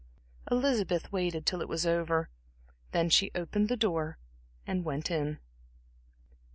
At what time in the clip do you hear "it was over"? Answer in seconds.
1.61-2.31